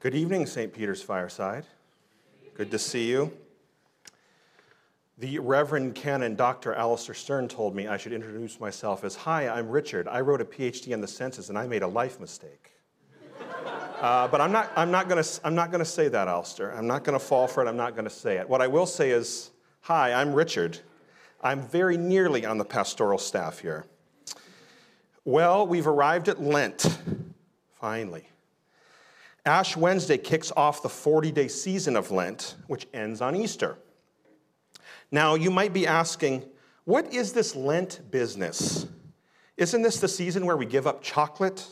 [0.00, 0.72] Good evening, St.
[0.72, 1.64] Peter's Fireside.
[2.54, 3.32] Good to see you.
[5.18, 6.72] The Reverend Canon Dr.
[6.72, 10.06] Alistair Stern told me I should introduce myself as Hi, I'm Richard.
[10.06, 12.70] I wrote a PhD on the census and I made a life mistake.
[13.98, 16.72] Uh, but I'm not, I'm not going to I'm not gonna say that, Alistair.
[16.72, 17.68] I'm not going to fall for it.
[17.68, 18.48] I'm not going to say it.
[18.48, 20.78] What I will say is Hi, I'm Richard.
[21.42, 23.86] I'm very nearly on the pastoral staff here.
[25.24, 26.96] Well, we've arrived at Lent,
[27.80, 28.28] finally.
[29.44, 33.78] Ash Wednesday kicks off the 40 day season of Lent, which ends on Easter.
[35.10, 36.44] Now, you might be asking,
[36.84, 38.86] what is this Lent business?
[39.56, 41.66] Isn't this the season where we give up chocolate?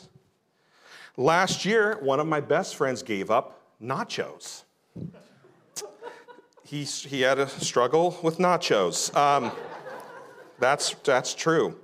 [1.15, 4.63] Last year, one of my best friends gave up nachos.
[6.63, 9.15] He, he had a struggle with nachos.
[9.15, 9.53] Um,
[10.59, 11.79] that's, that's true.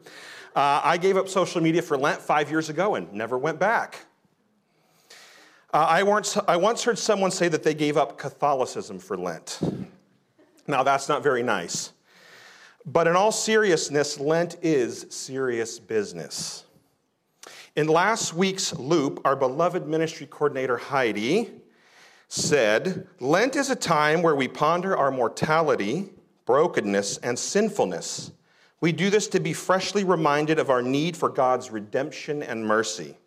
[0.53, 4.05] Uh, I gave up social media for Lent five years ago and never went back.
[5.73, 9.59] Uh, I, once, I once heard someone say that they gave up Catholicism for Lent.
[10.67, 11.93] Now, that's not very nice.
[12.85, 16.65] But in all seriousness, Lent is serious business.
[17.75, 21.49] In last week's loop, our beloved ministry coordinator, Heidi,
[22.27, 26.11] said Lent is a time where we ponder our mortality,
[26.45, 28.31] brokenness, and sinfulness.
[28.80, 33.17] We do this to be freshly reminded of our need for God's redemption and mercy.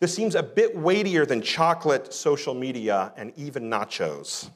[0.00, 4.50] This seems a bit weightier than chocolate, social media, and even nachos.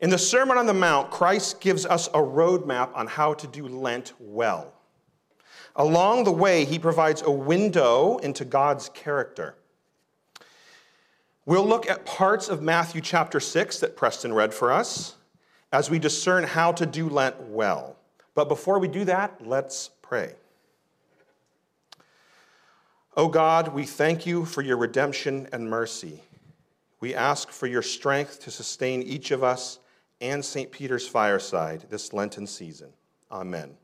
[0.00, 3.66] In the Sermon on the Mount, Christ gives us a roadmap on how to do
[3.68, 4.72] Lent well.
[5.74, 9.56] Along the way, he provides a window into God's character.
[11.44, 15.16] We'll look at parts of Matthew chapter 6 that Preston read for us
[15.72, 17.96] as we discern how to do Lent well.
[18.34, 20.34] But before we do that, let's pray.
[23.16, 26.20] O God, we thank you for your redemption and mercy.
[27.00, 29.78] We ask for your strength to sustain each of us
[30.20, 30.70] and St.
[30.70, 32.90] Peter's fireside this Lenten season.
[33.32, 33.74] Amen.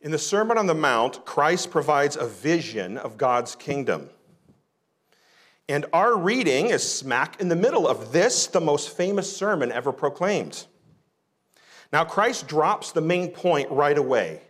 [0.00, 4.10] In the Sermon on the Mount, Christ provides a vision of God's kingdom.
[5.68, 9.92] And our reading is smack in the middle of this, the most famous sermon ever
[9.92, 10.66] proclaimed.
[11.92, 14.42] Now, Christ drops the main point right away.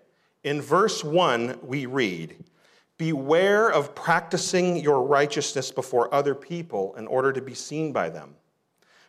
[0.47, 2.37] In verse 1, we read,
[2.99, 8.37] Beware of practicing your righteousness before other people in order to be seen by them,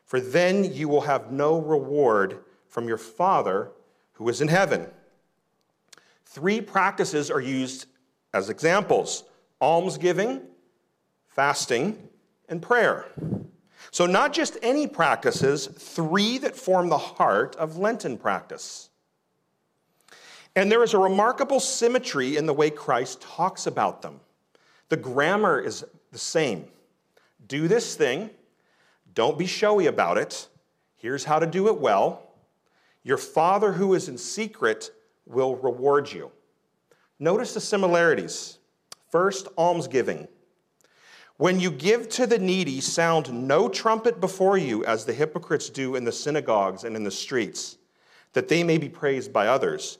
[0.04, 3.70] for then you will have no reward from your Father
[4.14, 4.88] who is in heaven.
[6.26, 7.86] Three practices are used
[8.34, 9.24] as examples
[9.62, 10.42] almsgiving,
[11.28, 12.10] fasting,
[12.50, 13.06] and prayer.
[13.92, 18.87] So, not just any practices, three that form the heart of Lenten practice.
[20.58, 24.20] And there is a remarkable symmetry in the way Christ talks about them.
[24.90, 26.66] The grammar is the same.
[27.48, 28.32] Do this thing,
[29.14, 30.48] don't be showy about it.
[30.96, 32.24] Here's how to do it well.
[33.04, 34.90] Your Father who is in secret
[35.28, 36.32] will reward you.
[37.20, 38.58] Notice the similarities.
[39.12, 40.28] First, almsgiving.
[41.38, 45.96] When you give to the needy, sound no trumpet before you, as the hypocrites do
[45.96, 47.78] in the synagogues and in the streets,
[48.34, 50.00] that they may be praised by others.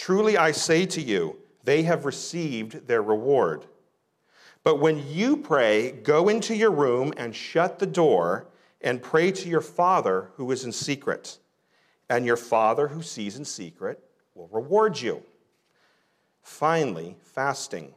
[0.00, 3.66] Truly I say to you, they have received their reward.
[4.64, 8.46] But when you pray, go into your room and shut the door
[8.80, 11.36] and pray to your Father who is in secret.
[12.08, 14.02] And your Father who sees in secret
[14.34, 15.22] will reward you.
[16.40, 17.92] Finally, fasting.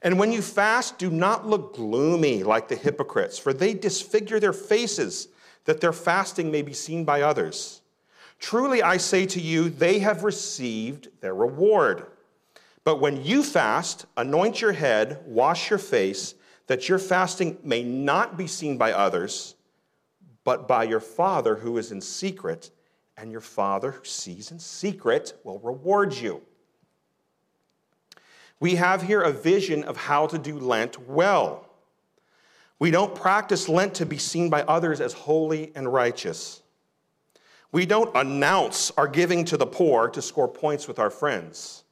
[0.00, 4.52] And when you fast, do not look gloomy like the hypocrites, for they disfigure their
[4.52, 5.26] faces
[5.64, 7.80] that their fasting may be seen by others.
[8.44, 12.04] Truly, I say to you, they have received their reward.
[12.84, 16.34] But when you fast, anoint your head, wash your face,
[16.66, 19.54] that your fasting may not be seen by others,
[20.44, 22.70] but by your Father who is in secret,
[23.16, 26.42] and your Father who sees in secret will reward you.
[28.60, 31.66] We have here a vision of how to do Lent well.
[32.78, 36.60] We don't practice Lent to be seen by others as holy and righteous.
[37.74, 41.82] We don't announce our giving to the poor to score points with our friends.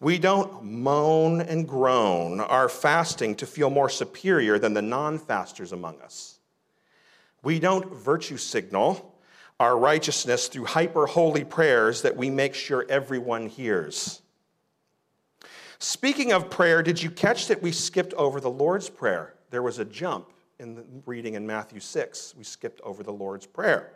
[0.00, 5.70] We don't moan and groan our fasting to feel more superior than the non fasters
[5.70, 6.40] among us.
[7.44, 9.14] We don't virtue signal
[9.60, 14.20] our righteousness through hyper holy prayers that we make sure everyone hears.
[15.78, 19.34] Speaking of prayer, did you catch that we skipped over the Lord's Prayer?
[19.50, 22.34] There was a jump in the reading in Matthew 6.
[22.36, 23.92] We skipped over the Lord's Prayer.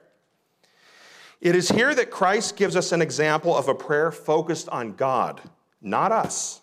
[1.42, 5.40] It is here that Christ gives us an example of a prayer focused on God,
[5.80, 6.60] not us.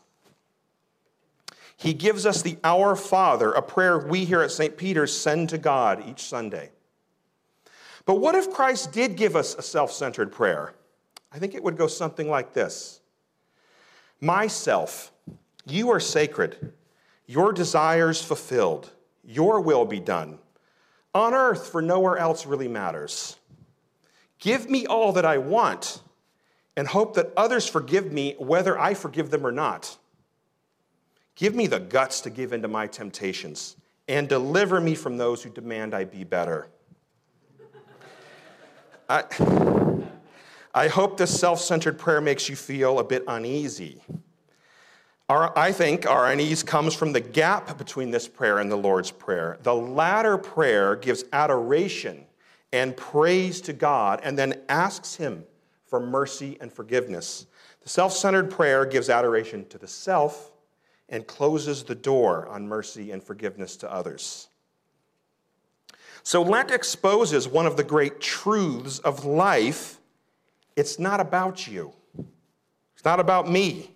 [1.76, 4.78] He gives us the Our Father, a prayer we here at St.
[4.78, 6.72] Peter's send to God each Sunday.
[8.06, 10.74] But what if Christ did give us a self centered prayer?
[11.34, 13.02] I think it would go something like this
[14.22, 15.12] Myself,
[15.66, 16.72] you are sacred,
[17.28, 18.92] your desires fulfilled,
[19.26, 20.40] your will be done,
[21.14, 23.36] on earth, for nowhere else really matters.
[24.40, 26.02] Give me all that I want
[26.78, 29.98] and hope that others forgive me whether I forgive them or not.
[31.36, 33.76] Give me the guts to give in to my temptations
[34.08, 36.68] and deliver me from those who demand I be better.
[39.10, 39.24] I,
[40.74, 44.02] I hope this self centered prayer makes you feel a bit uneasy.
[45.28, 49.12] Our, I think our unease comes from the gap between this prayer and the Lord's
[49.12, 49.60] Prayer.
[49.64, 52.26] The latter prayer gives adoration
[52.72, 55.44] and praise to God and then asks Him
[55.88, 57.48] for mercy and forgiveness.
[57.82, 60.52] The self centered prayer gives adoration to the self
[61.10, 64.50] and closes the door on mercy and forgiveness to others.
[66.24, 70.00] So, Lent exposes one of the great truths of life.
[70.76, 71.94] It's not about you,
[72.94, 73.92] it's not about me.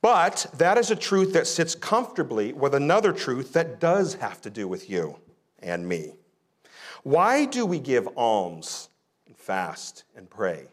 [0.00, 4.50] But that is a truth that sits comfortably with another truth that does have to
[4.50, 5.18] do with you
[5.58, 6.14] and me.
[7.08, 8.90] Why do we give alms
[9.26, 10.66] and fast and pray?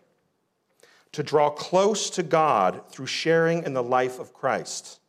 [1.14, 5.00] To draw close to God through sharing in the life of Christ.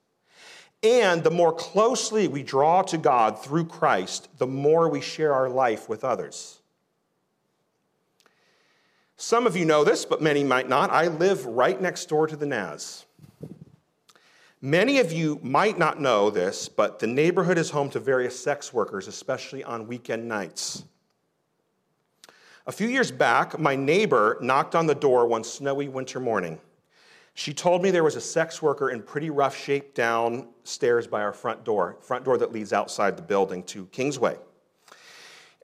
[0.85, 5.49] And the more closely we draw to God through Christ, the more we share our
[5.49, 6.61] life with others.
[9.17, 10.91] Some of you know this, but many might not.
[10.91, 13.05] I live right next door to the Naz.
[14.61, 18.73] Many of you might not know this, but the neighborhood is home to various sex
[18.73, 20.85] workers, especially on weekend nights.
[22.69, 26.59] A few years back, my neighbor knocked on the door one snowy winter morning.
[27.35, 31.33] She told me there was a sex worker in pretty rough shape downstairs by our
[31.33, 34.37] front door, front door that leads outside the building to Kingsway.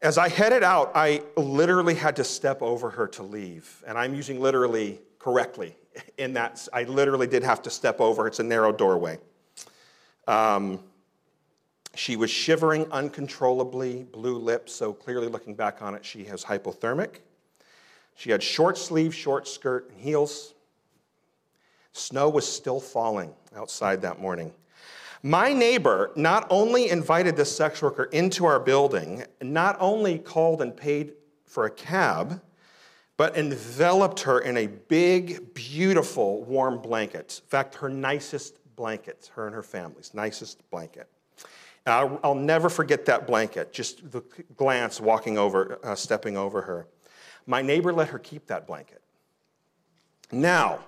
[0.01, 3.83] As I headed out, I literally had to step over her to leave.
[3.85, 5.75] And I'm using literally correctly
[6.19, 8.29] in that I literally did have to step over.
[8.29, 9.19] It's a narrow doorway.
[10.29, 10.85] Um,
[11.95, 17.17] she was shivering uncontrollably, blue lips, so clearly looking back on it, she has hypothermic.
[18.15, 20.55] She had short sleeves, short skirt, and heels.
[21.93, 24.53] Snow was still falling outside that morning.
[25.23, 30.77] My neighbor not only invited this sex worker into our building, not only called and
[30.77, 31.13] paid
[31.45, 32.41] for a cab,
[33.17, 37.41] but enveloped her in a big, beautiful, warm blanket.
[37.45, 41.09] In fact, her nicest blanket, her and her family's nicest blanket.
[41.87, 44.23] I'll, I'll, never forget that blanket, just the
[44.57, 46.87] glance walking over, uh, stepping over her.
[47.47, 49.03] My neighbor let her keep that blanket.
[50.31, 50.79] Now,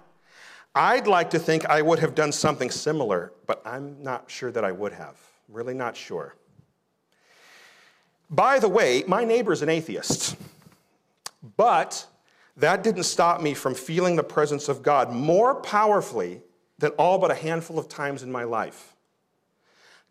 [0.74, 4.64] I'd like to think I would have done something similar, but I'm not sure that
[4.64, 5.16] I would have.
[5.48, 6.36] Really not sure.
[8.30, 10.36] By the way, my neighbor is an atheist,
[11.56, 12.06] but
[12.56, 16.40] that didn't stop me from feeling the presence of God more powerfully
[16.78, 18.93] than all but a handful of times in my life.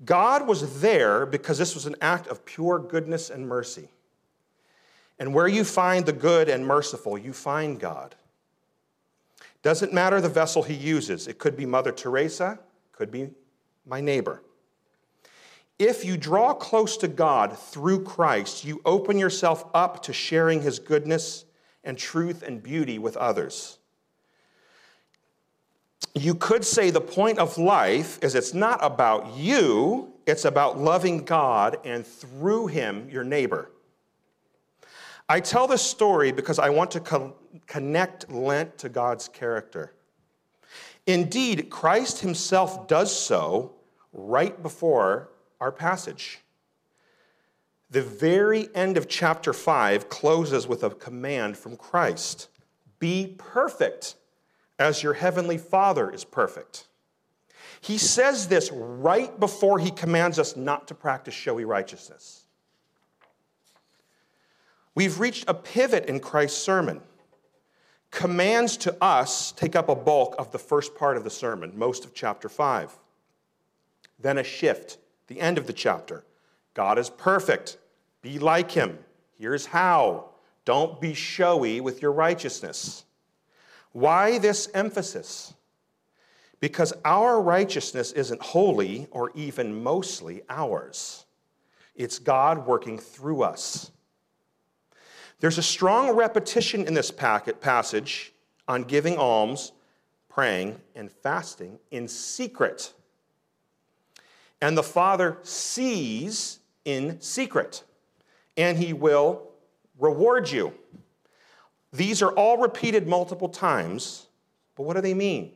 [0.05, 3.89] God was there because this was an act of pure goodness and mercy.
[5.19, 8.15] And where you find the good and merciful, you find God.
[9.61, 11.27] Doesn't matter the vessel he uses.
[11.27, 12.59] It could be Mother Teresa,
[12.91, 13.29] could be
[13.85, 14.41] my neighbor.
[15.79, 20.79] If you draw close to God through Christ, you open yourself up to sharing his
[20.79, 21.45] goodness
[21.83, 23.79] and truth and beauty with others
[26.15, 31.25] you could say the point of life is it's not about you, it's about loving
[31.25, 33.71] God and through Him, your neighbor.
[35.27, 39.93] I tell this story because I want to co- connect Lent to God's character.
[41.07, 43.73] Indeed, Christ Himself does so
[44.11, 45.29] right before
[45.59, 46.39] our passage.
[47.89, 52.49] The very end of chapter 5 closes with a command from Christ
[52.99, 54.15] Be perfect
[54.83, 56.87] as your heavenly Father is perfect.
[57.81, 62.45] He says this right before he commands us not to practice showy righteousness.
[64.95, 67.01] We've reached a pivot in Christ's sermon.
[68.13, 72.05] commands to us take up a bulk of the first part of the sermon, most
[72.05, 72.95] of chapter 5.
[74.19, 76.23] Then a shift, the end of the chapter.
[76.75, 77.77] God is perfect.
[78.21, 78.99] Be like him.
[79.37, 80.29] Here's how.
[80.63, 83.03] Don't be showy with your righteousness.
[83.93, 85.53] Why this emphasis?
[86.59, 91.25] Because our righteousness isn't wholly or even mostly ours,
[91.95, 93.91] it's God working through us.
[95.39, 98.33] There's a strong repetition in this packet, passage
[98.67, 99.73] on giving alms,
[100.29, 102.93] praying, and fasting in secret.
[104.61, 107.83] And the Father sees in secret,
[108.55, 109.49] and He will
[109.99, 110.73] reward you.
[111.93, 114.25] These are all repeated multiple times,
[114.75, 115.53] but what do they mean?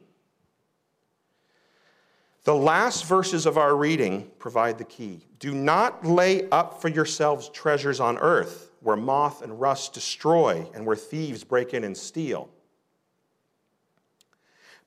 [2.43, 5.25] The last verses of our reading provide the key.
[5.39, 10.85] Do not lay up for yourselves treasures on earth where moth and rust destroy and
[10.85, 12.49] where thieves break in and steal.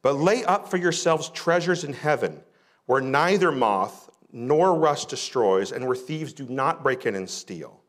[0.02, 2.40] But lay up for yourselves treasures in heaven
[2.86, 7.79] where neither moth nor rust destroys and where thieves do not break in and steal.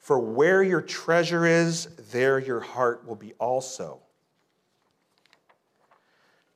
[0.00, 4.00] For where your treasure is, there your heart will be also.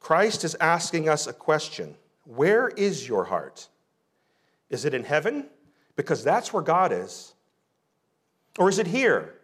[0.01, 3.69] Christ is asking us a question Where is your heart?
[4.71, 5.47] Is it in heaven?
[5.95, 7.35] Because that's where God is.
[8.59, 9.35] Or is it here?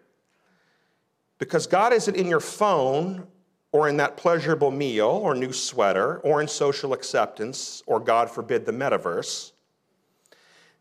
[1.39, 3.27] Because God isn't in your phone
[3.73, 8.67] or in that pleasurable meal or new sweater or in social acceptance or, God forbid,
[8.67, 9.53] the metaverse.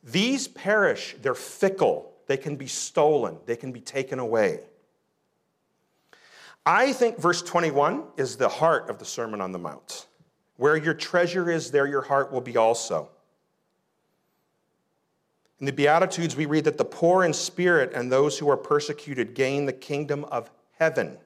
[0.03, 4.59] These perish, they're fickle, they can be stolen, they can be taken away.
[6.63, 10.05] I think verse 21 is the heart of the Sermon on the Mount.
[10.57, 13.09] Where your treasure is, there your heart will be also.
[15.59, 19.33] In the Beatitudes, we read that the poor in spirit and those who are persecuted
[19.33, 21.17] gain the kingdom of heaven.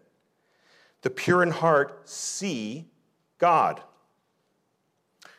[1.02, 2.88] The pure in heart see
[3.40, 3.82] God.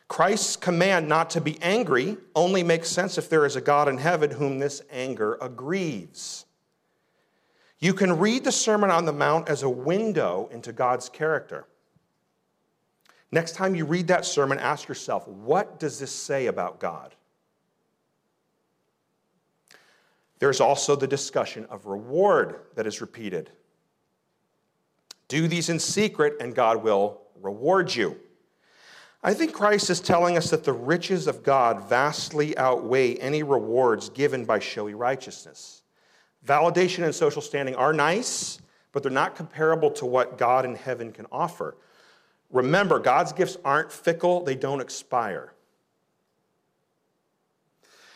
[0.07, 3.97] Christ's command not to be angry only makes sense if there is a God in
[3.97, 6.45] heaven whom this anger aggrieves.
[7.79, 11.65] You can read the Sermon on the Mount as a window into God's character.
[13.31, 17.15] Next time you read that sermon, ask yourself, what does this say about God?
[20.39, 23.49] There's also the discussion of reward that is repeated.
[25.27, 28.17] Do these in secret, and God will reward you.
[29.25, 34.09] I think Christ is telling us that the riches of God vastly outweigh any rewards
[34.09, 35.81] given by showy righteousness.
[36.45, 38.59] Validation and social standing are nice,
[38.91, 41.75] but they're not comparable to what God in heaven can offer.
[42.51, 45.53] Remember, God's gifts aren't fickle, they don't expire.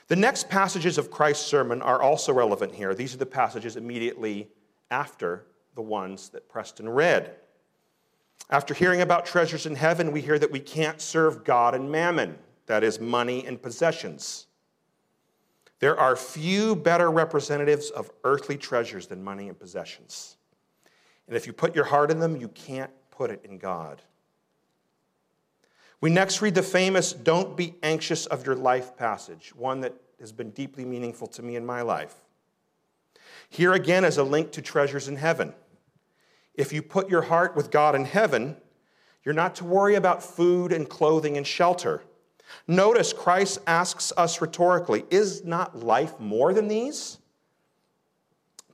[0.10, 2.94] The next passages of Christ's sermon are also relevant here.
[2.94, 4.48] These are the passages immediately
[4.92, 7.36] after the ones that Preston read.
[8.50, 12.38] After hearing about treasures in heaven, we hear that we can't serve God and mammon,
[12.66, 14.48] that is, money and possessions.
[15.80, 20.38] There are few better representatives of earthly treasures than money and possessions.
[21.28, 24.02] And if you put your heart in them, you can't put it in God.
[26.02, 30.32] We next read the famous Don't Be Anxious of Your Life passage, one that has
[30.32, 32.16] been deeply meaningful to me in my life.
[33.50, 35.54] Here again is a link to treasures in heaven.
[36.60, 38.58] If you put your heart with God in heaven,
[39.24, 42.04] you're not to worry about food and clothing and shelter.
[42.68, 47.18] Notice Christ asks us rhetorically Is not life more than these?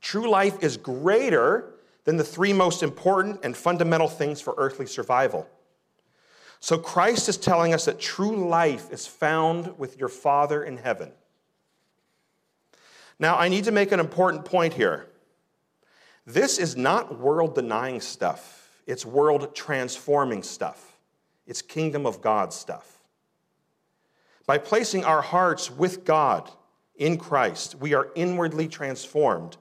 [0.00, 5.48] True life is greater than the three most important and fundamental things for earthly survival.
[6.58, 11.12] So Christ is telling us that true life is found with your Father in heaven.
[13.20, 15.06] Now, I need to make an important point here.
[16.26, 20.98] This is not world denying stuff, it's world transforming stuff,
[21.46, 23.00] it's kingdom of God stuff.
[24.46, 26.50] By placing our hearts with God
[26.96, 29.56] in Christ, we are inwardly transformed.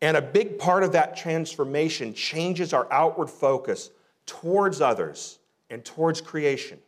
[0.00, 3.90] And a big part of that transformation changes our outward focus
[4.26, 5.38] towards others
[5.70, 6.78] and towards creation.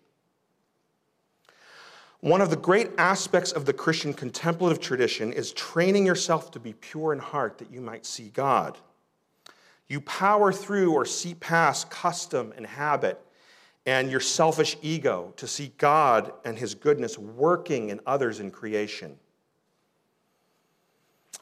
[2.21, 6.73] One of the great aspects of the Christian contemplative tradition is training yourself to be
[6.73, 8.79] pure in heart that you might see God.
[9.89, 13.21] You power through or see past custom and habit
[13.87, 19.17] and your selfish ego to see God and His goodness working in others in creation.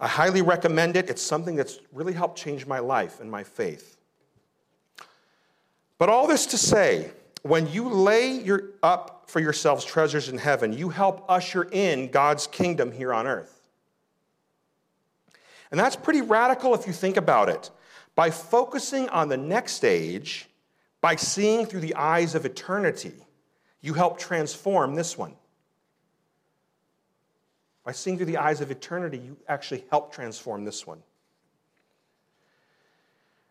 [0.01, 1.09] I highly recommend it.
[1.09, 3.97] It's something that's really helped change my life and my faith.
[5.99, 10.73] But all this to say, when you lay your, up for yourselves treasures in heaven,
[10.73, 13.69] you help usher in God's kingdom here on earth.
[15.71, 17.71] And that's pretty radical if you think about it.
[18.15, 20.49] By focusing on the next stage,
[21.01, 23.15] by seeing through the eyes of eternity,
[23.81, 25.35] you help transform this one.
[27.85, 31.03] By seeing through the eyes of eternity, you actually help transform this one.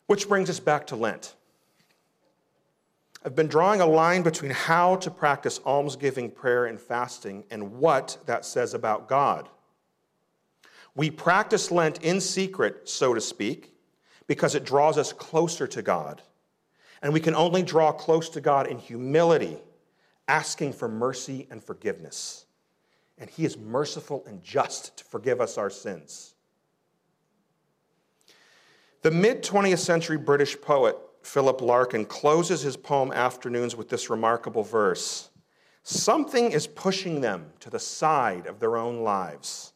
[0.07, 1.35] Which brings us back to Lent.
[3.23, 8.17] I've been drawing a line between how to practice almsgiving, prayer, and fasting and what
[8.25, 9.47] that says about God.
[10.95, 13.73] We practice Lent in secret, so to speak,
[14.31, 16.21] because it draws us closer to God.
[17.01, 19.57] And we can only draw close to God in humility,
[20.25, 22.45] asking for mercy and forgiveness.
[23.17, 26.35] And He is merciful and just to forgive us our sins.
[29.01, 34.63] The mid 20th century British poet Philip Larkin closes his poem Afternoons with this remarkable
[34.63, 35.29] verse
[35.83, 39.70] Something is pushing them to the side of their own lives.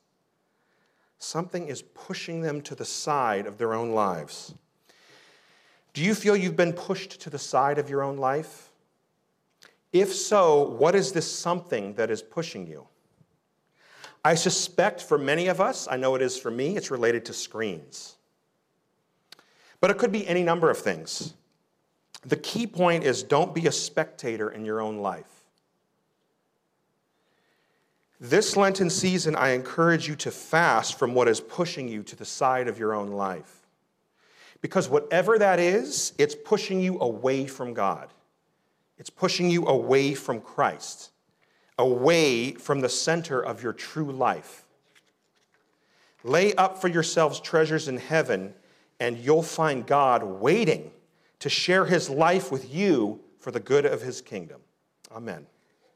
[1.25, 4.53] Something is pushing them to the side of their own lives.
[5.93, 8.69] Do you feel you've been pushed to the side of your own life?
[9.91, 12.87] If so, what is this something that is pushing you?
[14.23, 17.33] I suspect for many of us, I know it is for me, it's related to
[17.33, 18.17] screens.
[19.81, 21.33] But it could be any number of things.
[22.23, 25.44] The key point is don't be a spectator in your own life.
[28.19, 32.25] This Lenten season, I encourage you to fast from what is pushing you to the
[32.25, 33.67] side of your own life.
[34.61, 38.09] Because whatever that is, it's pushing you away from God.
[38.97, 41.11] It's pushing you away from Christ,
[41.77, 44.65] away from the center of your true life.
[46.23, 48.53] Lay up for yourselves treasures in heaven,
[48.99, 50.91] and you'll find God waiting
[51.39, 54.61] to share his life with you for the good of his kingdom.
[55.11, 55.45] Amen.